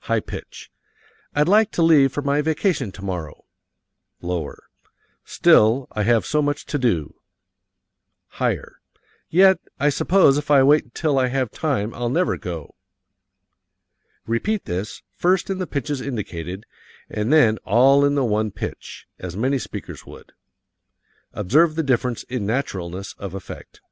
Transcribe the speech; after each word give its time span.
(High 0.00 0.20
pitch) 0.20 0.70
"I'd 1.34 1.46
like 1.46 1.70
to 1.72 1.82
leave 1.82 2.10
for 2.10 2.22
my 2.22 2.40
vacation 2.40 2.90
tomorrow, 2.90 3.44
(lower) 4.22 4.70
still, 5.26 5.88
I 5.92 6.04
have 6.04 6.24
so 6.24 6.40
much 6.40 6.64
to 6.64 6.78
do. 6.78 7.16
(Higher) 8.40 8.80
Yet 9.28 9.58
I 9.78 9.90
suppose 9.90 10.38
if 10.38 10.50
I 10.50 10.62
wait 10.62 10.84
until 10.84 11.18
I 11.18 11.26
have 11.26 11.50
time 11.50 11.92
I'll 11.92 12.08
never 12.08 12.38
go." 12.38 12.76
Repeat 14.26 14.64
this, 14.64 15.02
first 15.16 15.50
in 15.50 15.58
the 15.58 15.66
pitches 15.66 16.00
indicated, 16.00 16.64
and 17.10 17.30
then 17.30 17.58
all 17.66 18.06
in 18.06 18.14
the 18.14 18.24
one 18.24 18.52
pitch, 18.52 19.06
as 19.18 19.36
many 19.36 19.58
speakers 19.58 20.06
would. 20.06 20.32
Observe 21.34 21.74
the 21.74 21.82
difference 21.82 22.22
in 22.22 22.46
naturalness 22.46 23.14
of 23.18 23.34
effect. 23.34 23.82